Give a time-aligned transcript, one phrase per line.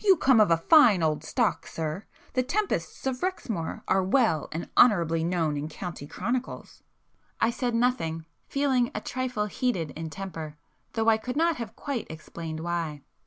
[0.00, 5.22] You come of a fine old stock, sir!—the Tempests of Rexmoor are well and honourably
[5.24, 6.82] known in county chronicles."
[7.38, 10.56] I said nothing, feeling a trifle heated in temper,
[10.94, 13.02] though I could not have quite explained why.